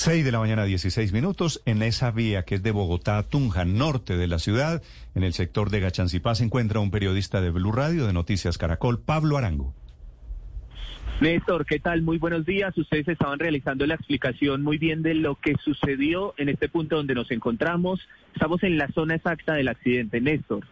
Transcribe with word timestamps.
6 0.00 0.24
de 0.24 0.32
la 0.32 0.38
mañana, 0.38 0.64
16 0.64 1.12
minutos. 1.12 1.60
En 1.66 1.82
esa 1.82 2.10
vía 2.10 2.46
que 2.46 2.54
es 2.54 2.62
de 2.62 2.70
Bogotá 2.70 3.18
a 3.18 3.22
Tunja, 3.22 3.66
norte 3.66 4.16
de 4.16 4.28
la 4.28 4.38
ciudad, 4.38 4.82
en 5.14 5.24
el 5.24 5.34
sector 5.34 5.68
de 5.68 5.80
Gachancipá, 5.80 6.34
se 6.34 6.42
encuentra 6.42 6.80
un 6.80 6.90
periodista 6.90 7.42
de 7.42 7.50
Blue 7.50 7.70
Radio 7.70 8.06
de 8.06 8.14
Noticias 8.14 8.56
Caracol, 8.56 8.98
Pablo 8.98 9.36
Arango. 9.36 9.74
Néstor, 11.20 11.66
¿qué 11.66 11.80
tal? 11.80 12.00
Muy 12.00 12.16
buenos 12.16 12.46
días. 12.46 12.74
Ustedes 12.78 13.08
estaban 13.08 13.38
realizando 13.38 13.86
la 13.86 13.96
explicación 13.96 14.62
muy 14.62 14.78
bien 14.78 15.02
de 15.02 15.12
lo 15.12 15.34
que 15.34 15.56
sucedió 15.62 16.32
en 16.38 16.48
este 16.48 16.70
punto 16.70 16.96
donde 16.96 17.14
nos 17.14 17.30
encontramos. 17.30 18.00
Estamos 18.32 18.62
en 18.62 18.78
la 18.78 18.88
zona 18.92 19.16
exacta 19.16 19.52
del 19.52 19.68
accidente. 19.68 20.18
Néstor, 20.22 20.66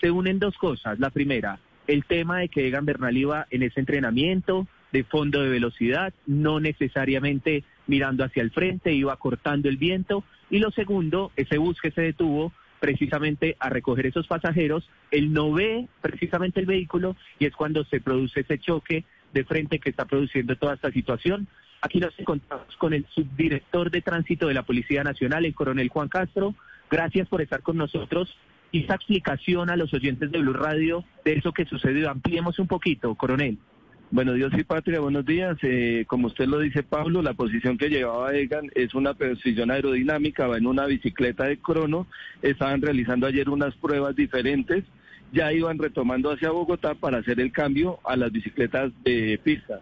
se 0.00 0.10
unen 0.10 0.40
dos 0.40 0.58
cosas. 0.58 0.98
La 0.98 1.10
primera, 1.10 1.60
el 1.86 2.04
tema 2.04 2.40
de 2.40 2.48
que 2.48 2.66
Egan 2.66 2.84
Bernal 2.84 3.16
iba 3.16 3.46
en 3.50 3.62
ese 3.62 3.78
entrenamiento 3.78 4.66
de 4.90 5.04
fondo 5.04 5.40
de 5.40 5.50
velocidad, 5.50 6.12
no 6.26 6.58
necesariamente 6.58 7.62
mirando 7.86 8.24
hacia 8.24 8.42
el 8.42 8.50
frente, 8.50 8.92
iba 8.92 9.16
cortando 9.16 9.68
el 9.68 9.76
viento. 9.76 10.24
Y 10.50 10.58
lo 10.58 10.70
segundo, 10.70 11.32
ese 11.36 11.58
bus 11.58 11.80
que 11.80 11.90
se 11.90 12.02
detuvo 12.02 12.52
precisamente 12.80 13.56
a 13.60 13.68
recoger 13.68 14.06
esos 14.06 14.26
pasajeros, 14.26 14.88
él 15.12 15.32
no 15.32 15.52
ve 15.52 15.86
precisamente 16.00 16.58
el 16.58 16.66
vehículo 16.66 17.16
y 17.38 17.46
es 17.46 17.54
cuando 17.54 17.84
se 17.84 18.00
produce 18.00 18.40
ese 18.40 18.58
choque 18.58 19.04
de 19.32 19.44
frente 19.44 19.78
que 19.78 19.90
está 19.90 20.04
produciendo 20.04 20.56
toda 20.56 20.74
esta 20.74 20.90
situación. 20.90 21.46
Aquí 21.80 22.00
nos 22.00 22.18
encontramos 22.18 22.76
con 22.76 22.92
el 22.92 23.06
subdirector 23.14 23.90
de 23.90 24.02
tránsito 24.02 24.48
de 24.48 24.54
la 24.54 24.64
Policía 24.64 25.04
Nacional, 25.04 25.44
el 25.44 25.54
coronel 25.54 25.88
Juan 25.88 26.08
Castro. 26.08 26.54
Gracias 26.90 27.28
por 27.28 27.40
estar 27.40 27.62
con 27.62 27.76
nosotros. 27.76 28.36
Y 28.72 28.84
esa 28.84 28.94
explicación 28.94 29.70
a 29.70 29.76
los 29.76 29.92
oyentes 29.92 30.30
de 30.30 30.38
Blue 30.38 30.52
Radio 30.52 31.04
de 31.24 31.34
eso 31.34 31.52
que 31.52 31.66
sucedió. 31.66 32.10
Ampliemos 32.10 32.58
un 32.58 32.66
poquito, 32.66 33.14
coronel. 33.14 33.58
Bueno, 34.12 34.34
Dios 34.34 34.52
y 34.58 34.62
Patria, 34.62 35.00
buenos 35.00 35.24
días. 35.24 35.56
Eh, 35.62 36.04
como 36.06 36.26
usted 36.26 36.44
lo 36.44 36.58
dice, 36.58 36.82
Pablo, 36.82 37.22
la 37.22 37.32
posición 37.32 37.78
que 37.78 37.88
llevaba 37.88 38.34
Egan 38.34 38.70
es 38.74 38.94
una 38.94 39.14
posición 39.14 39.70
aerodinámica, 39.70 40.46
va 40.46 40.58
en 40.58 40.66
una 40.66 40.84
bicicleta 40.84 41.46
de 41.46 41.56
crono. 41.56 42.06
Estaban 42.42 42.82
realizando 42.82 43.26
ayer 43.26 43.48
unas 43.48 43.74
pruebas 43.76 44.14
diferentes. 44.14 44.84
Ya 45.32 45.50
iban 45.54 45.78
retomando 45.78 46.30
hacia 46.30 46.50
Bogotá 46.50 46.94
para 46.94 47.20
hacer 47.20 47.40
el 47.40 47.52
cambio 47.52 48.00
a 48.04 48.16
las 48.16 48.30
bicicletas 48.30 48.92
de 49.02 49.40
pista. 49.42 49.80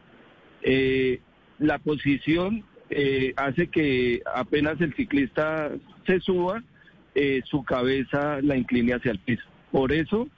Eh, 0.63 1.19
la 1.59 1.81
posición 1.81 2.63
eh, 2.89 3.35
hace 3.37 3.67
que 3.67 4.23
apenas 4.33 4.81
el 4.81 4.95
ciclista 4.95 5.73
se 6.07 6.21
suba, 6.21 6.63
su 7.47 7.65
cabeza 7.65 8.41
la 8.43 8.57
incline 8.57 8.95
hacia 8.95 9.11
el 9.11 9.19
piso. 9.19 9.43
Por 9.73 9.91
eso, 9.91 10.29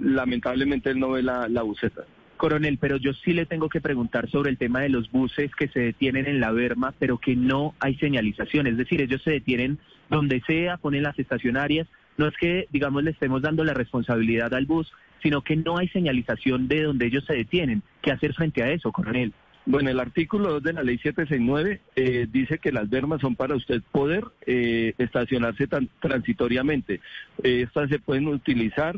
lamentablemente, 0.00 0.90
él 0.90 0.98
no 0.98 1.12
ve 1.12 1.22
la, 1.22 1.48
la 1.48 1.62
buceta. 1.62 2.04
Coronel, 2.36 2.78
pero 2.78 2.96
yo 2.96 3.12
sí 3.12 3.32
le 3.32 3.46
tengo 3.46 3.68
que 3.68 3.80
preguntar 3.80 4.30
sobre 4.30 4.50
el 4.50 4.58
tema 4.58 4.80
de 4.80 4.88
los 4.88 5.10
buses 5.10 5.54
que 5.54 5.68
se 5.68 5.80
detienen 5.80 6.26
en 6.26 6.40
la 6.40 6.52
Berma, 6.52 6.94
pero 6.98 7.18
que 7.18 7.36
no 7.36 7.74
hay 7.80 7.96
señalización. 7.96 8.66
Es 8.66 8.76
decir, 8.76 9.00
ellos 9.00 9.22
se 9.22 9.32
detienen 9.32 9.78
donde 10.10 10.42
sea, 10.46 10.76
ponen 10.76 11.02
las 11.02 11.18
estacionarias. 11.18 11.88
No 12.16 12.26
es 12.26 12.34
que, 12.36 12.66
digamos, 12.70 13.02
le 13.02 13.10
estemos 13.10 13.42
dando 13.42 13.64
la 13.64 13.74
responsabilidad 13.74 14.54
al 14.54 14.66
bus, 14.66 14.92
sino 15.22 15.42
que 15.42 15.56
no 15.56 15.78
hay 15.78 15.88
señalización 15.88 16.68
de 16.68 16.82
donde 16.84 17.06
ellos 17.06 17.24
se 17.26 17.34
detienen. 17.34 17.82
¿Qué 18.02 18.12
hacer 18.12 18.34
frente 18.34 18.62
a 18.62 18.70
eso, 18.70 18.92
coronel? 18.92 19.32
Bueno, 19.68 19.90
el 19.90 19.98
artículo 19.98 20.52
2 20.52 20.62
de 20.62 20.72
la 20.74 20.84
ley 20.84 20.96
769 20.98 21.80
eh, 21.96 22.28
dice 22.30 22.58
que 22.58 22.70
las 22.70 22.88
bermas 22.88 23.20
son 23.20 23.34
para 23.34 23.56
usted 23.56 23.82
poder 23.90 24.24
eh, 24.46 24.94
estacionarse 24.96 25.66
tan, 25.66 25.88
transitoriamente. 26.00 27.00
Eh, 27.42 27.62
estas 27.62 27.90
se 27.90 27.98
pueden 27.98 28.28
utilizar 28.28 28.96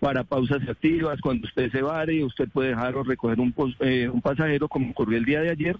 para 0.00 0.24
pausas 0.24 0.66
activas, 0.66 1.20
cuando 1.20 1.46
usted 1.46 1.70
se 1.70 1.82
vare, 1.82 2.24
usted 2.24 2.48
puede 2.48 2.70
dejar 2.70 2.96
o 2.96 3.04
recoger 3.04 3.38
un, 3.38 3.54
eh, 3.80 4.08
un 4.12 4.22
pasajero 4.22 4.66
como 4.66 4.90
ocurrió 4.90 5.18
el 5.18 5.26
día 5.26 5.42
de 5.42 5.50
ayer. 5.50 5.76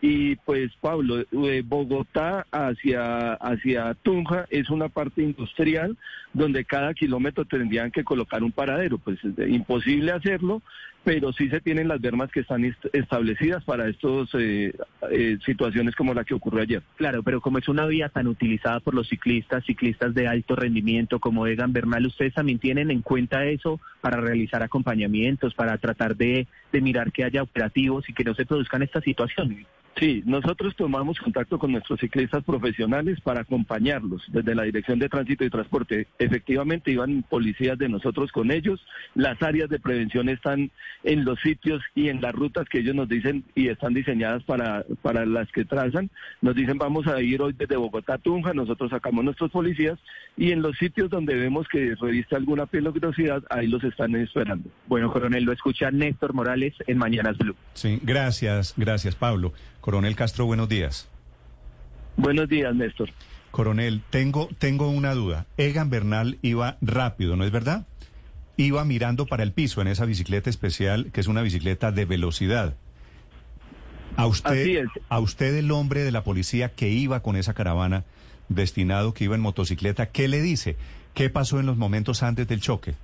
Y 0.00 0.36
pues 0.36 0.70
Pablo, 0.80 1.24
de 1.30 1.62
Bogotá 1.62 2.46
hacia, 2.52 3.32
hacia 3.34 3.94
Tunja 3.94 4.46
es 4.50 4.68
una 4.68 4.88
parte 4.88 5.22
industrial 5.22 5.96
donde 6.34 6.64
cada 6.64 6.92
kilómetro 6.92 7.44
tendrían 7.46 7.90
que 7.90 8.04
colocar 8.04 8.42
un 8.42 8.52
paradero. 8.52 8.98
Pues 8.98 9.18
es 9.24 9.48
imposible 9.48 10.12
hacerlo, 10.12 10.62
pero 11.06 11.32
sí 11.32 11.48
se 11.50 11.60
tienen 11.60 11.86
las 11.86 12.00
bermas 12.00 12.32
que 12.32 12.40
están 12.40 12.64
establecidas 12.92 13.62
para 13.62 13.88
estas 13.88 14.28
eh, 14.34 14.74
eh, 15.12 15.38
situaciones 15.46 15.94
como 15.94 16.12
la 16.12 16.24
que 16.24 16.34
ocurrió 16.34 16.62
ayer. 16.62 16.82
Claro, 16.96 17.22
pero 17.22 17.40
como 17.40 17.58
es 17.58 17.68
una 17.68 17.86
vía 17.86 18.08
tan 18.08 18.26
utilizada 18.26 18.80
por 18.80 18.92
los 18.92 19.08
ciclistas, 19.08 19.64
ciclistas 19.64 20.14
de 20.14 20.26
alto 20.26 20.56
rendimiento 20.56 21.20
como 21.20 21.46
Egan 21.46 21.72
Bernal, 21.72 22.06
¿ustedes 22.06 22.34
también 22.34 22.58
tienen 22.58 22.90
en 22.90 23.02
cuenta 23.02 23.44
eso 23.44 23.78
para 24.00 24.20
realizar 24.20 24.64
acompañamientos, 24.64 25.54
para 25.54 25.78
tratar 25.78 26.16
de, 26.16 26.48
de 26.72 26.80
mirar 26.80 27.12
que 27.12 27.22
haya 27.22 27.44
operativos 27.44 28.08
y 28.08 28.12
que 28.12 28.24
no 28.24 28.34
se 28.34 28.44
produzcan 28.44 28.82
estas 28.82 29.04
situaciones? 29.04 29.64
Sí, 29.98 30.22
nosotros 30.26 30.76
tomamos 30.76 31.18
contacto 31.18 31.58
con 31.58 31.72
nuestros 31.72 31.98
ciclistas 32.00 32.44
profesionales 32.44 33.18
para 33.22 33.40
acompañarlos 33.40 34.22
desde 34.28 34.54
la 34.54 34.64
Dirección 34.64 34.98
de 34.98 35.08
Tránsito 35.08 35.42
y 35.42 35.48
Transporte. 35.48 36.06
Efectivamente, 36.18 36.90
iban 36.90 37.22
policías 37.22 37.78
de 37.78 37.88
nosotros 37.88 38.30
con 38.30 38.50
ellos. 38.50 38.78
Las 39.14 39.42
áreas 39.42 39.70
de 39.70 39.80
prevención 39.80 40.28
están 40.28 40.70
en 41.04 41.24
los 41.24 41.40
sitios 41.40 41.82
y 41.94 42.08
en 42.08 42.20
las 42.20 42.32
rutas 42.32 42.68
que 42.68 42.78
ellos 42.78 42.94
nos 42.94 43.08
dicen 43.08 43.44
y 43.54 43.68
están 43.68 43.94
diseñadas 43.94 44.42
para, 44.44 44.84
para 45.02 45.24
las 45.26 45.50
que 45.52 45.64
trazan. 45.64 46.10
Nos 46.42 46.54
dicen, 46.54 46.78
vamos 46.78 47.06
a 47.06 47.20
ir 47.20 47.40
hoy 47.42 47.54
desde 47.56 47.76
Bogotá 47.76 48.14
a 48.14 48.18
Tunja, 48.18 48.52
nosotros 48.52 48.90
sacamos 48.90 49.24
nuestros 49.24 49.50
policías 49.50 49.98
y 50.36 50.52
en 50.52 50.62
los 50.62 50.76
sitios 50.78 51.10
donde 51.10 51.34
vemos 51.34 51.66
que 51.68 51.94
reviste 51.94 52.36
alguna 52.36 52.66
peligrosidad, 52.66 53.42
ahí 53.50 53.66
los 53.66 53.82
están 53.84 54.14
esperando. 54.16 54.68
Bueno, 54.86 55.12
coronel, 55.12 55.44
lo 55.44 55.52
escucha 55.52 55.90
Néstor 55.90 56.34
Morales 56.34 56.74
en 56.86 56.98
Mañanas 56.98 57.38
Blue. 57.38 57.56
Sí, 57.74 58.00
gracias, 58.02 58.74
gracias, 58.76 59.14
Pablo. 59.14 59.52
Coronel 59.80 60.16
Castro, 60.16 60.46
buenos 60.46 60.68
días. 60.68 61.08
Buenos 62.16 62.48
días, 62.48 62.74
Néstor. 62.74 63.10
Coronel, 63.50 64.02
tengo, 64.10 64.48
tengo 64.58 64.90
una 64.90 65.14
duda. 65.14 65.46
Egan 65.56 65.90
Bernal 65.90 66.38
iba 66.42 66.76
rápido, 66.80 67.36
¿no 67.36 67.44
es 67.44 67.50
verdad? 67.50 67.86
Iba 68.56 68.84
mirando 68.84 69.26
para 69.26 69.42
el 69.42 69.52
piso 69.52 69.80
en 69.82 69.88
esa 69.88 70.06
bicicleta 70.06 70.48
especial, 70.48 71.10
que 71.12 71.20
es 71.20 71.26
una 71.26 71.42
bicicleta 71.42 71.92
de 71.92 72.04
velocidad. 72.04 72.74
A 74.16 74.26
usted, 74.26 74.86
a 75.10 75.20
usted 75.20 75.54
el 75.56 75.70
hombre 75.70 76.02
de 76.02 76.10
la 76.10 76.24
policía 76.24 76.70
que 76.70 76.88
iba 76.88 77.22
con 77.22 77.36
esa 77.36 77.52
caravana 77.52 78.04
destinado, 78.48 79.12
que 79.12 79.24
iba 79.24 79.34
en 79.34 79.42
motocicleta, 79.42 80.06
¿qué 80.06 80.28
le 80.28 80.40
dice? 80.40 80.76
¿Qué 81.12 81.28
pasó 81.28 81.60
en 81.60 81.66
los 81.66 81.76
momentos 81.76 82.22
antes 82.22 82.48
del 82.48 82.60
choque? 82.60 82.94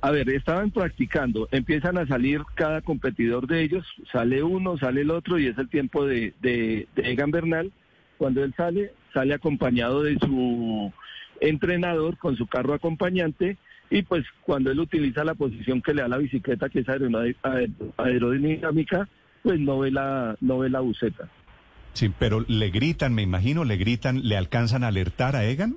A 0.00 0.10
ver, 0.10 0.28
estaban 0.30 0.70
practicando, 0.70 1.48
empiezan 1.50 1.98
a 1.98 2.06
salir 2.06 2.42
cada 2.54 2.82
competidor 2.82 3.46
de 3.46 3.62
ellos, 3.62 3.84
sale 4.12 4.42
uno, 4.42 4.78
sale 4.78 5.00
el 5.00 5.10
otro 5.10 5.38
y 5.38 5.46
es 5.46 5.58
el 5.58 5.68
tiempo 5.68 6.06
de, 6.06 6.34
de, 6.40 6.86
Egan 6.96 7.30
Bernal. 7.30 7.72
Cuando 8.18 8.44
él 8.44 8.54
sale, 8.56 8.92
sale 9.12 9.34
acompañado 9.34 10.02
de 10.02 10.16
su 10.18 10.92
entrenador 11.40 12.18
con 12.18 12.36
su 12.36 12.46
carro 12.46 12.74
acompañante 12.74 13.56
y 13.90 14.02
pues 14.02 14.24
cuando 14.42 14.70
él 14.70 14.80
utiliza 14.80 15.24
la 15.24 15.34
posición 15.34 15.80
que 15.80 15.94
le 15.94 16.02
da 16.02 16.08
la 16.08 16.18
bicicleta, 16.18 16.68
que 16.68 16.80
es 16.80 16.86
aerodinámica, 17.96 19.08
pues 19.42 19.60
no 19.60 19.78
ve 19.78 19.90
la, 19.90 20.36
no 20.40 20.58
ve 20.58 20.70
la 20.70 20.80
buceta. 20.80 21.28
Sí, 21.92 22.12
pero 22.18 22.44
le 22.46 22.70
gritan, 22.70 23.14
me 23.14 23.22
imagino, 23.22 23.64
le 23.64 23.76
gritan, 23.76 24.28
¿le 24.28 24.36
alcanzan 24.36 24.84
a 24.84 24.88
alertar 24.88 25.36
a 25.36 25.44
Egan? 25.44 25.76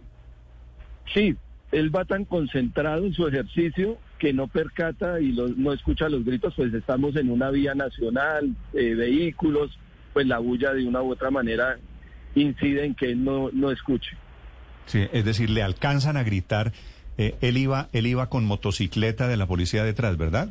Sí, 1.14 1.36
él 1.72 1.96
va 1.96 2.06
tan 2.06 2.26
concentrado 2.26 3.06
en 3.06 3.14
su 3.14 3.28
ejercicio 3.28 3.98
que 4.18 4.34
no 4.34 4.48
percata 4.48 5.22
y 5.22 5.32
no 5.32 5.72
escucha 5.72 6.10
los 6.10 6.26
gritos, 6.26 6.54
pues 6.56 6.74
estamos 6.74 7.16
en 7.16 7.30
una 7.30 7.52
vía 7.52 7.74
nacional, 7.74 8.54
eh, 8.74 8.96
vehículos, 8.96 9.78
pues 10.12 10.28
la 10.28 10.40
bulla 10.40 10.74
de 10.74 10.86
una 10.86 11.02
u 11.02 11.12
otra 11.12 11.32
manera 11.32 11.78
incide 12.36 12.86
en 12.86 12.96
que 12.96 13.12
él 13.12 13.24
no, 13.24 13.50
no 13.54 13.72
escuche. 13.72 14.18
Sí, 14.86 15.08
es 15.14 15.24
decir, 15.24 15.50
le 15.50 15.62
alcanzan 15.62 16.18
a 16.18 16.24
gritar. 16.24 16.74
Eh, 17.20 17.36
él 17.42 17.58
iba, 17.58 17.90
él 17.94 18.08
iba 18.08 18.30
con 18.30 18.46
motocicleta 18.46 19.28
de 19.28 19.38
la 19.38 19.46
policía 19.46 19.84
detrás, 19.84 20.18
¿verdad? 20.18 20.50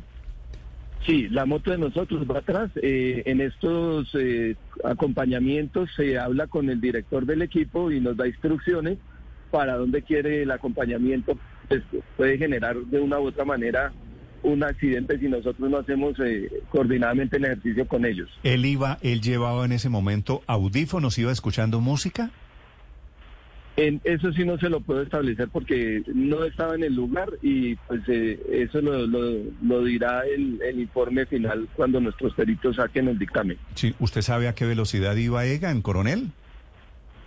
Sí, 1.05 1.27
la 1.27 1.45
moto 1.45 1.71
de 1.71 1.77
nosotros 1.77 2.25
va 2.29 2.39
atrás. 2.39 2.69
Eh, 2.81 3.23
en 3.25 3.41
estos 3.41 4.15
acompañamientos 4.85 5.89
se 5.95 6.17
habla 6.17 6.47
con 6.47 6.69
el 6.69 6.79
director 6.79 7.25
del 7.25 7.41
equipo 7.41 7.91
y 7.91 7.99
nos 7.99 8.15
da 8.15 8.27
instrucciones 8.27 8.97
para 9.51 9.75
dónde 9.75 10.01
quiere 10.03 10.43
el 10.43 10.51
acompañamiento 10.51 11.37
pues, 11.67 11.83
puede 12.17 12.37
generar 12.37 12.75
de 12.77 12.99
una 12.99 13.19
u 13.19 13.27
otra 13.27 13.45
manera 13.45 13.91
un 14.41 14.63
accidente 14.63 15.19
si 15.19 15.27
nosotros 15.27 15.69
no 15.69 15.77
hacemos 15.77 16.17
eh, 16.19 16.49
coordinadamente 16.69 17.37
el 17.37 17.45
ejercicio 17.45 17.87
con 17.87 18.05
ellos. 18.05 18.29
¿Él 18.43 18.65
iba, 18.65 18.97
él 19.01 19.21
llevaba 19.21 19.65
en 19.65 19.73
ese 19.73 19.89
momento 19.89 20.41
audífonos, 20.47 21.17
iba 21.17 21.31
escuchando 21.31 21.81
música? 21.81 22.31
En 23.79 24.01
eso 24.03 24.33
sí 24.33 24.43
no 24.43 24.57
se 24.57 24.69
lo 24.69 24.81
puedo 24.81 25.01
establecer 25.01 25.47
porque 25.47 26.03
no 26.13 26.43
estaba 26.43 26.75
en 26.75 26.83
el 26.83 26.95
lugar 26.95 27.29
y 27.41 27.75
pues 27.75 28.01
eh, 28.07 28.37
eso 28.51 28.81
lo, 28.81 29.07
lo, 29.07 29.83
dirá 29.83 30.23
el, 30.25 30.61
el, 30.61 30.81
informe 30.81 31.25
final 31.25 31.69
cuando 31.75 32.01
nuestros 32.01 32.33
peritos 32.33 32.75
saquen 32.75 33.07
el 33.07 33.17
dictamen. 33.17 33.57
Sí, 33.75 33.95
¿usted 33.99 34.21
sabe 34.21 34.49
a 34.49 34.55
qué 34.55 34.65
velocidad 34.65 35.15
iba 35.15 35.45
Egan, 35.45 35.81
coronel? 35.81 36.31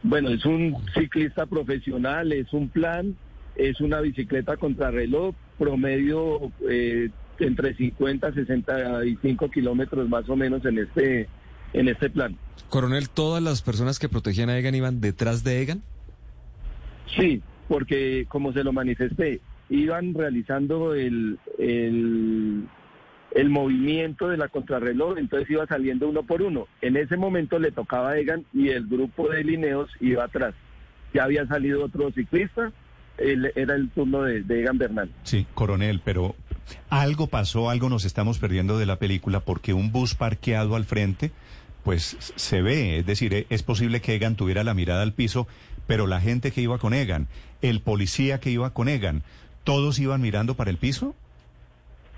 Bueno, 0.02 0.28
es 0.28 0.44
un 0.44 0.76
ciclista 0.94 1.46
profesional, 1.46 2.32
es 2.32 2.52
un 2.52 2.68
plan 2.68 3.16
es 3.56 3.80
una 3.80 4.00
bicicleta 4.00 4.56
contrarreloj, 4.56 5.34
promedio 5.58 6.52
eh, 6.68 7.10
entre 7.38 7.74
50 7.74 8.28
y 8.30 8.32
65 8.32 9.50
kilómetros 9.50 10.08
más 10.08 10.28
o 10.28 10.36
menos 10.36 10.64
en 10.64 10.78
este, 10.78 11.28
en 11.72 11.88
este 11.88 12.10
plan. 12.10 12.36
Coronel, 12.68 13.10
¿todas 13.10 13.42
las 13.42 13.62
personas 13.62 13.98
que 13.98 14.08
protegían 14.08 14.48
a 14.48 14.58
Egan 14.58 14.74
iban 14.74 15.00
detrás 15.00 15.44
de 15.44 15.60
Egan? 15.60 15.82
Sí, 17.16 17.42
porque 17.68 18.26
como 18.28 18.52
se 18.52 18.64
lo 18.64 18.72
manifesté, 18.72 19.40
iban 19.68 20.14
realizando 20.14 20.94
el, 20.94 21.38
el, 21.58 22.64
el 23.34 23.50
movimiento 23.50 24.28
de 24.28 24.36
la 24.36 24.48
contrarreloj, 24.48 25.18
entonces 25.18 25.48
iba 25.50 25.66
saliendo 25.66 26.08
uno 26.08 26.22
por 26.22 26.42
uno. 26.42 26.66
En 26.80 26.96
ese 26.96 27.16
momento 27.16 27.58
le 27.58 27.72
tocaba 27.72 28.10
a 28.10 28.18
Egan 28.18 28.44
y 28.52 28.68
el 28.68 28.86
grupo 28.86 29.28
de 29.28 29.44
lineos 29.44 29.90
iba 30.00 30.24
atrás. 30.24 30.54
Ya 31.14 31.24
había 31.24 31.46
salido 31.46 31.84
otro 31.84 32.10
ciclista, 32.12 32.72
era 33.18 33.74
el 33.74 33.90
turno 33.90 34.22
de 34.22 34.60
Egan 34.60 34.78
Bernal. 34.78 35.10
Sí, 35.22 35.46
coronel, 35.54 36.00
pero 36.04 36.34
algo 36.88 37.26
pasó, 37.26 37.70
algo 37.70 37.88
nos 37.88 38.04
estamos 38.04 38.38
perdiendo 38.38 38.78
de 38.78 38.86
la 38.86 38.96
película 38.96 39.40
porque 39.40 39.74
un 39.74 39.92
bus 39.92 40.14
parqueado 40.14 40.76
al 40.76 40.84
frente, 40.84 41.30
pues 41.84 42.16
se 42.36 42.62
ve, 42.62 42.98
es 42.98 43.06
decir, 43.06 43.46
es 43.48 43.62
posible 43.62 44.00
que 44.00 44.14
Egan 44.14 44.36
tuviera 44.36 44.64
la 44.64 44.74
mirada 44.74 45.02
al 45.02 45.12
piso, 45.12 45.46
pero 45.86 46.06
la 46.06 46.20
gente 46.20 46.52
que 46.52 46.60
iba 46.60 46.78
con 46.78 46.94
Egan, 46.94 47.26
el 47.60 47.80
policía 47.80 48.40
que 48.40 48.50
iba 48.50 48.72
con 48.72 48.88
Egan, 48.88 49.22
¿todos 49.64 49.98
iban 49.98 50.20
mirando 50.20 50.54
para 50.54 50.70
el 50.70 50.76
piso? 50.76 51.14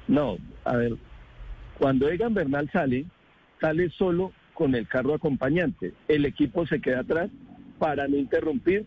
No, 0.06 0.37
a 0.64 0.76
ver, 0.76 0.96
cuando 1.78 2.08
Egan 2.08 2.34
Bernal 2.34 2.70
sale, 2.72 3.06
sale 3.61 3.90
solo 3.90 4.32
con 4.52 4.75
el 4.75 4.87
carro 4.87 5.14
acompañante. 5.14 5.94
El 6.08 6.26
equipo 6.26 6.67
se 6.67 6.81
queda 6.81 7.00
atrás 7.00 7.31
para 7.78 8.06
no 8.06 8.17
interrumpir 8.17 8.87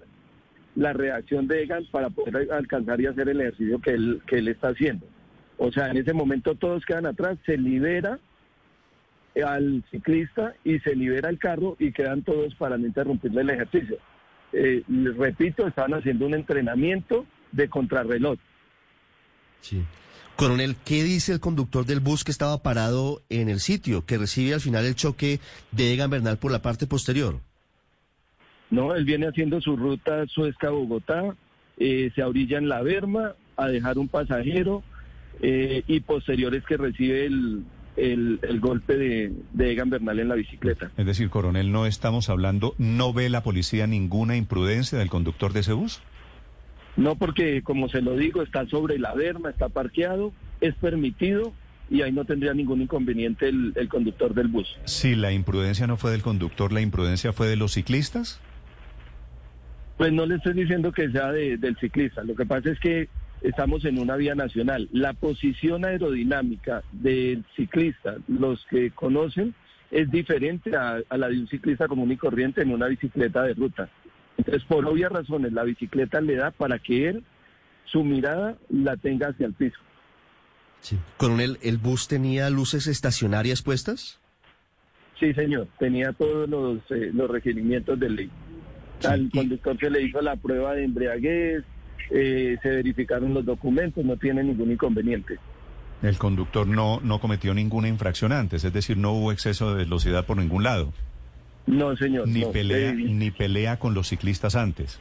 la 0.76 0.94
reacción 0.94 1.48
de 1.48 1.64
Egan 1.64 1.86
para 1.92 2.10
poder 2.10 2.52
alcanzar 2.52 3.02
y 3.02 3.08
hacer 3.08 3.30
el 3.30 3.42
ejercicio 3.42 3.82
que 3.82 3.92
él, 3.92 4.22
que 4.28 4.38
él 4.38 4.48
está 4.48 4.70
haciendo. 4.70 5.08
O 5.58 5.72
sea, 5.72 5.90
en 5.90 5.98
ese 5.98 6.14
momento 6.14 6.54
todos 6.56 6.86
quedan 6.86 7.08
atrás, 7.08 7.38
se 7.46 7.58
libera 7.58 8.20
al 9.44 9.84
ciclista 9.92 10.54
y 10.64 10.80
se 10.80 10.96
libera 10.96 11.30
el 11.30 11.40
carro 11.40 11.76
y 11.80 11.92
quedan 11.92 12.24
todos 12.24 12.56
para 12.56 12.78
no 12.78 12.88
interrumpirle 12.88 13.42
el 13.42 13.50
ejercicio. 13.50 13.98
Eh, 14.54 14.84
les 14.88 15.16
repito, 15.18 15.68
estaban 15.68 15.94
haciendo 15.94 16.26
un 16.26 16.34
entrenamiento 16.34 17.26
de 17.52 17.70
contrarreloj. 17.70 18.40
Sí. 19.62 19.84
Coronel, 20.36 20.76
¿qué 20.86 21.04
dice 21.04 21.34
el 21.34 21.40
conductor 21.40 21.86
del 21.86 22.00
bus 22.00 22.24
que 22.24 22.32
estaba 22.32 22.62
parado 22.62 23.24
en 23.30 23.50
el 23.50 23.60
sitio, 23.60 24.06
que 24.06 24.20
recibe 24.20 24.54
al 24.54 24.62
final 24.62 24.86
el 24.86 24.96
choque 24.96 25.40
de 25.72 25.94
Egan 25.94 26.12
Bernal 26.12 26.38
por 26.38 26.52
la 26.52 26.62
parte 26.62 26.86
posterior? 26.86 27.40
No, 28.70 28.94
él 28.94 29.04
viene 29.04 29.28
haciendo 29.28 29.60
su 29.62 29.76
ruta 29.76 30.26
Suezca-Bogotá, 30.28 31.36
eh, 31.78 32.12
se 32.14 32.24
orilla 32.24 32.60
en 32.60 32.70
la 32.70 32.84
Berma 32.84 33.34
a 33.56 33.68
dejar 33.68 33.98
un 33.98 34.08
pasajero 34.08 34.84
eh, 35.42 35.84
y 35.88 36.00
posteriores 36.02 36.64
que 36.66 36.78
recibe 36.78 37.26
el, 37.26 37.64
el, 37.98 38.60
golpe 38.60 38.96
de, 38.98 39.32
de, 39.54 39.72
Egan 39.72 39.90
Bernal 39.90 40.20
en 40.20 40.30
la 40.30 40.36
bicicleta. 40.36 40.92
Es 40.98 41.06
decir, 41.06 41.30
coronel, 41.30 41.72
no 41.72 41.86
estamos 41.86 42.30
hablando, 42.30 42.76
¿no 42.78 43.12
ve 43.14 43.30
la 43.30 43.44
policía 43.44 43.88
ninguna 43.88 44.38
imprudencia 44.38 44.98
del 44.98 45.10
conductor 45.10 45.54
de 45.54 45.62
ese 45.62 45.74
bus? 45.74 46.02
No, 46.96 47.16
porque 47.16 47.62
como 47.64 47.90
se 47.90 48.02
lo 48.02 48.16
digo, 48.16 48.42
está 48.42 48.66
sobre 48.68 48.98
la 48.98 49.14
Berma, 49.14 49.50
está 49.50 49.70
parqueado, 49.70 50.32
es 50.62 50.74
permitido 50.76 51.54
y 51.90 52.02
ahí 52.02 52.12
no 52.12 52.26
tendría 52.26 52.54
ningún 52.54 52.82
inconveniente 52.82 53.50
el, 53.50 53.74
el 53.76 53.88
conductor 53.88 54.34
del 54.34 54.48
bus. 54.48 54.68
Si 54.86 55.16
la 55.16 55.32
imprudencia 55.32 55.88
no 55.88 55.98
fue 55.98 56.12
del 56.12 56.22
conductor, 56.22 56.72
¿la 56.74 56.82
imprudencia 56.82 57.34
fue 57.34 57.48
de 57.48 57.56
los 57.56 57.74
ciclistas? 57.74 58.40
Pues 59.98 60.14
no 60.14 60.26
le 60.26 60.36
estoy 60.36 60.54
diciendo 60.54 60.92
que 60.92 61.10
sea 61.10 61.32
del 61.32 61.76
ciclista. 61.80 62.24
Lo 62.24 62.36
que 62.36 62.46
pasa 62.46 62.70
es 62.70 62.80
que 62.80 63.10
estamos 63.48 63.86
en 63.86 63.98
una 63.98 64.16
vía 64.16 64.36
nacional. 64.36 64.90
La 64.92 65.14
posición 65.14 65.86
aerodinámica 65.86 66.84
del 66.92 67.46
ciclista, 67.56 68.18
los 68.28 68.66
que 68.70 68.92
conocen, 68.92 69.56
es 69.90 70.12
diferente 70.12 70.76
a, 70.76 71.02
la 71.16 71.30
de 71.30 71.40
un 71.40 71.48
ciclista 71.48 71.88
común 71.88 72.12
y 72.12 72.18
corriente 72.18 72.62
en 72.62 72.72
una 72.72 72.88
bicicleta 72.88 73.44
de 73.44 73.54
ruta. 73.54 73.90
Entonces, 74.38 74.64
por 74.66 74.86
obvias 74.86 75.12
razones, 75.12 75.54
la 75.54 75.64
bicicleta 75.64 76.20
le 76.20 76.36
da 76.36 76.52
para 76.52 76.78
que 76.80 77.10
él, 77.10 77.24
su 77.86 78.04
mirada, 78.04 78.58
la 78.70 78.98
tenga 78.98 79.30
hacia 79.30 79.46
el 79.46 79.54
piso. 79.54 79.80
Sí. 80.82 80.98
Coronel, 81.16 81.58
¿el 81.62 81.78
bus 81.78 82.08
tenía 82.08 82.50
luces 82.50 82.88
estacionarias 82.88 83.62
puestas? 83.62 84.20
Sí, 85.20 85.34
señor. 85.34 85.68
Tenía 85.80 86.12
todos 86.14 86.48
los, 86.50 86.80
eh, 86.92 87.12
los 87.14 87.32
requerimientos 87.32 88.00
de 88.00 88.10
ley. 88.10 88.30
Al 89.08 89.30
conductor 89.32 89.78
se 89.80 89.90
le 89.90 90.04
hizo 90.04 90.22
la 90.22 90.36
prueba 90.36 90.74
de 90.74 90.84
embriaguez, 90.84 91.64
eh, 92.12 92.58
se 92.62 92.70
verificaron 92.70 93.34
los 93.34 93.46
documentos, 93.46 94.04
no 94.04 94.18
tiene 94.18 94.44
ningún 94.44 94.72
inconveniente. 94.72 95.38
El 96.02 96.18
conductor 96.18 96.68
no, 96.68 97.00
no 97.02 97.20
cometió 97.20 97.54
ninguna 97.54 97.88
infracción 97.88 98.32
antes, 98.32 98.64
es 98.64 98.74
decir, 98.74 98.98
no 98.98 99.14
hubo 99.14 99.32
exceso 99.32 99.72
de 99.72 99.84
velocidad 99.84 100.26
por 100.26 100.38
ningún 100.38 100.64
lado. 100.64 100.94
No, 101.66 101.98
señor. 101.98 102.28
Ni, 102.28 102.42
no, 102.42 102.52
pelea, 102.52 102.94
ni 102.94 103.30
pelea 103.30 103.78
con 103.78 103.94
los 103.94 104.08
ciclistas 104.08 104.56
antes. 104.56 105.00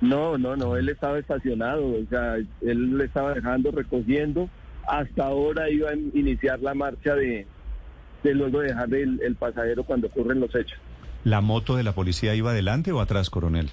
No, 0.00 0.38
no, 0.38 0.56
no, 0.56 0.76
él 0.76 0.88
estaba 0.88 1.18
estacionado, 1.18 1.84
o 1.86 2.06
sea, 2.08 2.36
él 2.36 2.96
le 2.96 3.04
estaba 3.04 3.34
dejando, 3.34 3.70
recogiendo. 3.70 4.48
Hasta 4.88 5.26
ahora 5.26 5.68
iba 5.68 5.90
a 5.90 5.94
iniciar 5.94 6.60
la 6.60 6.72
marcha 6.72 7.14
de, 7.16 7.46
de 8.22 8.34
luego 8.34 8.60
dejar 8.60 8.94
el, 8.94 9.20
el 9.20 9.34
pasajero 9.34 9.84
cuando 9.84 10.06
ocurren 10.06 10.40
los 10.40 10.54
hechos. 10.54 10.78
¿La 11.24 11.40
moto 11.40 11.76
de 11.76 11.82
la 11.82 11.92
policía 11.92 12.34
iba 12.34 12.52
adelante 12.52 12.92
o 12.92 13.00
atrás, 13.00 13.28
coronel? 13.28 13.70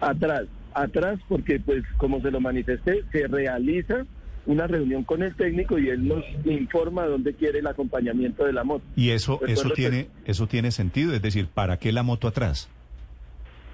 Atrás, 0.00 0.44
atrás 0.76 1.18
porque 1.28 1.58
pues 1.58 1.82
como 1.96 2.20
se 2.20 2.30
lo 2.30 2.40
manifesté, 2.40 3.02
se 3.10 3.26
realiza 3.26 4.06
una 4.44 4.66
reunión 4.66 5.02
con 5.02 5.22
el 5.22 5.34
técnico 5.34 5.78
y 5.78 5.88
él 5.88 6.06
nos 6.06 6.24
informa 6.44 7.06
dónde 7.06 7.34
quiere 7.34 7.58
el 7.58 7.66
acompañamiento 7.66 8.44
de 8.44 8.52
la 8.52 8.62
moto. 8.62 8.84
¿Y 8.94 9.10
eso 9.10 9.40
eso 9.46 9.70
tiene 9.70 10.08
eso 10.24 10.46
tiene 10.46 10.70
sentido? 10.70 11.14
Es 11.14 11.22
decir, 11.22 11.48
¿para 11.48 11.78
qué 11.78 11.92
la 11.92 12.02
moto 12.02 12.28
atrás? 12.28 12.68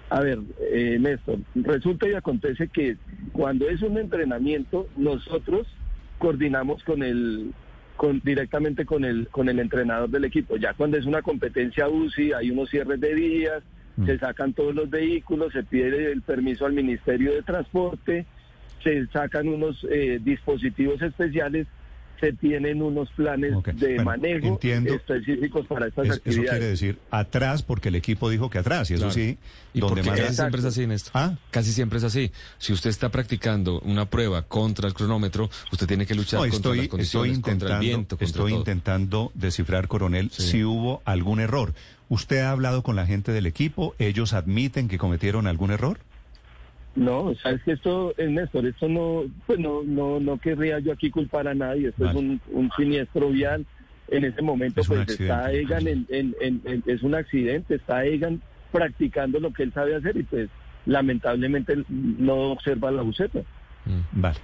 A 0.09 0.21
ver, 0.21 0.39
eh, 0.71 0.99
Néstor, 1.01 1.39
resulta 1.55 2.09
y 2.09 2.15
acontece 2.15 2.69
que 2.69 2.97
cuando 3.33 3.69
es 3.69 3.83
un 3.83 3.99
entrenamiento, 3.99 4.87
nosotros 4.97 5.67
coordinamos 6.19 6.85
con 6.85 7.03
el 7.03 7.53
con, 7.97 8.21
directamente 8.25 8.85
con 8.85 9.05
el, 9.05 9.29
con 9.29 9.49
el 9.49 9.59
entrenador 9.59 10.11
del 10.11 10.25
equipo. 10.25 10.57
Ya 10.57 10.75
cuando 10.75 10.99
es 10.99 11.07
una 11.07 11.23
competencia 11.23 11.89
UCI, 11.89 12.33
hay 12.33 12.51
unos 12.51 12.71
cierres 12.71 13.01
de 13.01 13.15
días, 13.15 13.63
mm. 13.97 14.07
se 14.07 14.19
sacan 14.19 14.53
todos 14.53 14.75
los 14.75 14.91
vehículos, 14.91 15.53
se 15.53 15.63
pide 15.63 16.13
el 16.13 16.23
permiso 16.23 16.67
al 16.67 16.73
Ministerio 16.73 17.33
de 17.33 17.43
Transporte, 17.43 18.27
se 18.83 19.07
sacan 19.09 19.49
unos 19.49 19.87
eh, 19.91 20.19
dispositivos 20.23 21.01
especiales 21.03 21.67
se 22.23 22.33
tienen 22.35 22.81
unos 22.83 23.11
planes 23.11 23.53
de 23.75 24.03
manejo 24.05 24.57
específicos 24.63 25.67
para 25.67 25.89
estas 25.89 26.09
actividades. 26.09 26.27
Eso 26.27 26.51
quiere 26.51 26.67
decir 26.67 26.99
atrás, 27.11 27.65
porque 27.65 27.89
el 27.89 27.97
equipo 27.97 28.31
dijo 28.31 28.49
que 28.49 28.59
atrás, 28.59 28.93
y 28.93 28.95
eso 28.95 29.11
sí, 29.11 29.39
y 29.75 29.81
donde 29.81 30.03
casi 30.03 30.35
siempre 30.35 30.61
es 30.61 30.67
así, 30.67 30.87
Néstor. 30.87 31.11
¿Ah? 31.15 31.37
Casi 31.51 31.73
siempre 31.73 31.99
es 31.99 32.05
así. 32.05 32.31
Si 32.59 32.73
usted 32.73 32.91
está 32.91 33.09
practicando 33.09 33.81
una 33.81 34.09
prueba 34.09 34.43
contra 34.43 34.87
el 34.87 34.95
cronómetro, 34.95 35.51
usted 35.73 35.89
tiene 35.89 36.07
que 36.07 36.15
luchar 36.15 36.49
contra 36.49 36.75
las 36.77 36.87
condiciones, 36.87 37.41
contra 37.41 37.75
el 37.75 37.81
viento, 37.81 38.17
Estoy 38.21 38.53
intentando 38.53 39.33
descifrar, 39.35 39.89
coronel, 39.89 40.31
si 40.31 40.63
hubo 40.63 41.03
algún 41.05 41.41
error. 41.41 41.75
¿Usted 42.13 42.41
ha 42.41 42.51
hablado 42.51 42.83
con 42.83 42.95
la 42.95 43.07
gente 43.07 43.33
del 43.33 43.47
equipo? 43.47 43.95
¿Ellos 43.99 44.35
admiten 44.35 44.87
que 44.87 44.99
cometieron 44.99 45.47
algún 45.47 45.71
error? 45.71 45.97
No, 46.95 47.35
sabes 47.37 47.63
que 47.63 47.73
esto, 47.73 48.13
Néstor, 48.19 48.67
esto 48.67 48.87
no, 48.87 49.23
pues 49.47 49.59
no, 49.59 49.83
no, 49.83 50.21
no 50.21 50.37
querría 50.37 50.79
yo 50.81 50.93
aquí 50.93 51.11
culpar 51.11 51.49
a 51.49 51.55
nadie. 51.55 51.89
Esto 51.89 52.11
es 52.11 52.15
un, 52.15 52.71
siniestro 52.77 53.31
vial. 53.31 53.65
En 54.09 54.27
ese 54.27 54.43
momento, 54.43 54.83
pues 54.87 55.09
está 55.09 55.51
Egan, 55.53 55.87
en, 55.89 56.83
es 56.85 57.03
un 57.03 57.15
accidente, 57.15 57.77
está 57.77 58.05
Egan 58.05 58.43
practicando 58.71 59.41
lo 59.41 59.51
que 59.51 59.63
él 59.63 59.73
sabe 59.73 59.97
hacer 59.97 60.15
y 60.19 60.25
pues 60.25 60.51
lamentablemente 60.85 61.83
no 61.89 62.53
observa 62.53 62.91
la 62.91 63.01
buceta. 63.01 63.41
Mm, 63.85 64.21
vale. 64.21 64.39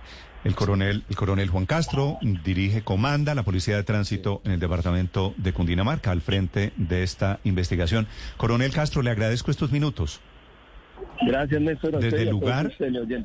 El 0.45 0.55
coronel, 0.55 1.05
el 1.09 1.17
coronel 1.17 1.51
Juan 1.51 1.67
Castro 1.67 2.19
dirige, 2.45 2.83
comanda 2.83 3.35
la 3.35 3.43
Policía 3.43 3.77
de 3.77 3.83
Tránsito 3.83 4.41
en 4.45 4.53
el 4.53 4.61
departamento 4.61 5.35
de 5.37 5.53
Cundinamarca 5.53 6.13
al 6.13 6.21
frente 6.21 6.73
de 6.77 7.03
esta 7.03 7.41
investigación. 7.45 8.07
Coronel 8.37 8.73
Castro, 8.73 9.03
le 9.03 9.11
agradezco 9.11 9.51
estos 9.51 9.73
minutos. 9.73 10.21
Gracias, 11.27 11.61
Néstor. 11.61 11.99
Desde 11.99 12.23
el 12.23 12.31
lugar, 12.31 12.73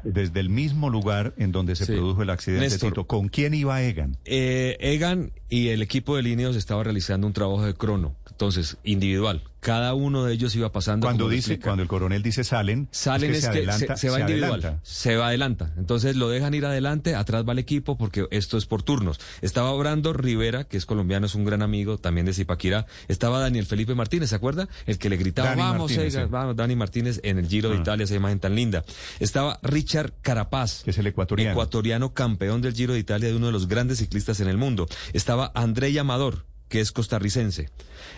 desde 0.04 0.40
el 0.40 0.50
mismo 0.50 0.90
lugar 0.90 1.34
en 1.38 1.52
donde 1.52 1.76
se 1.76 1.86
produjo 1.86 2.24
el 2.24 2.30
accidente, 2.30 2.92
¿con 3.06 3.30
quién 3.30 3.54
iba 3.54 3.82
Egan? 3.82 4.18
Eh, 4.26 4.78
Egan 4.80 5.32
y 5.50 5.70
el 5.70 5.82
equipo 5.82 6.16
de 6.16 6.24
líneas 6.24 6.56
estaba 6.56 6.84
realizando 6.84 7.28
un 7.28 7.34
trabajo 7.34 7.64
de 7.66 7.76
crono, 7.76 8.16
entonces 8.30 8.78
individual. 8.84 9.44
Cada 9.64 9.94
uno 9.94 10.26
de 10.26 10.34
ellos 10.34 10.54
iba 10.58 10.74
pasando. 10.74 11.08
Cuando 11.08 11.30
dice, 11.30 11.58
cuando 11.58 11.84
el 11.84 11.88
coronel 11.88 12.22
dice 12.22 12.44
salen, 12.44 12.90
salen 12.92 13.34
es 13.34 13.48
que, 13.48 13.66
se, 13.96 14.10
va 14.10 14.20
individual, 14.20 14.82
se 14.84 15.16
va 15.16 15.28
adelanta. 15.28 15.72
Entonces 15.78 16.18
lo 16.18 16.28
dejan 16.28 16.54
ir 16.54 16.66
adelante, 16.66 17.16
atrás 17.16 17.46
va 17.48 17.54
el 17.54 17.60
equipo 17.60 17.98
porque 17.98 18.28
esto 18.32 18.58
es 18.58 18.66
por 18.66 18.84
turnos. 18.84 19.22
Estaba 19.42 19.74
Brando 19.74 20.12
Rivera, 20.12 20.66
que 20.66 20.76
es 20.76 20.86
colombiano, 20.86 21.28
es 21.28 21.36
un 21.36 21.46
gran 21.46 21.62
amigo 21.62 21.98
también 21.98 22.26
de 22.26 22.34
Zipaquirá. 22.34 22.88
Estaba 23.08 23.40
Daniel 23.40 23.66
Felipe 23.66 23.96
Martínez, 23.96 24.32
¿se 24.32 24.36
acuerda? 24.36 24.68
El 24.86 24.98
que 24.98 25.10
le 25.10 25.16
gritaba, 25.16 25.56
vamos, 25.56 25.94
vamos, 26.30 26.56
Dani 26.58 26.76
Martínez 26.76 27.22
en 27.24 27.38
el 27.38 27.48
Giro 27.48 27.70
de 27.70 27.78
ah. 27.78 27.80
Italia, 27.80 28.04
esa 28.04 28.16
imagen 28.16 28.42
tan 28.42 28.56
linda. 28.56 28.84
Estaba 29.22 29.62
Richard 29.64 30.12
Carapaz, 30.22 30.84
que 30.84 30.92
es 30.92 30.98
el 30.98 31.08
ecuatoriano. 31.08 31.52
Ecuatoriano 31.52 32.14
campeón 32.14 32.62
del 32.62 32.74
Giro 32.74 32.96
de 32.96 33.00
Italia, 33.00 33.30
de 33.30 33.36
uno 33.38 33.46
de 33.46 33.54
los 33.54 33.70
grandes 33.70 34.00
ciclistas 34.00 34.42
en 34.42 34.50
el 34.50 34.58
mundo. 34.58 34.90
Estaba 35.14 35.54
André 35.56 35.98
Amador 35.98 36.53
que 36.74 36.80
es 36.80 36.92
costarricense. 36.92 37.70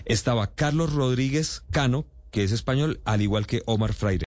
Estaba 0.05 0.55
Carlos 0.55 0.93
Rodríguez 0.93 1.63
Cano, 1.71 2.05
que 2.31 2.45
es 2.45 2.53
español, 2.53 3.01
al 3.03 3.21
igual 3.21 3.47
que 3.47 3.63
Omar 3.65 3.91
Freire. 3.91 4.23